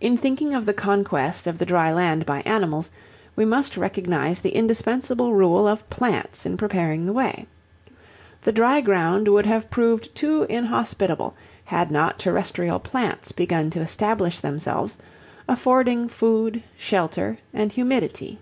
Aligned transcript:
In 0.00 0.16
thinking 0.18 0.54
of 0.54 0.66
the 0.66 0.72
conquest 0.72 1.48
of 1.48 1.58
the 1.58 1.66
dry 1.66 1.92
land 1.92 2.24
by 2.24 2.42
animals, 2.42 2.92
we 3.34 3.44
must 3.44 3.76
recognise 3.76 4.40
the 4.40 4.54
indispensable 4.54 5.32
rôle 5.32 5.66
of 5.66 5.90
plants 5.90 6.46
in 6.46 6.56
preparing 6.56 7.06
the 7.06 7.12
way. 7.12 7.48
The 8.44 8.52
dry 8.52 8.80
ground 8.80 9.26
would 9.26 9.46
have 9.46 9.68
proved 9.68 10.14
too 10.14 10.44
inhospitable 10.48 11.34
had 11.64 11.90
not 11.90 12.20
terrestrial 12.20 12.78
plants 12.78 13.32
begun 13.32 13.70
to 13.70 13.80
establish 13.80 14.38
themselves, 14.38 14.96
affording 15.48 16.06
food, 16.08 16.62
shelter, 16.78 17.38
and 17.52 17.72
humidity. 17.72 18.38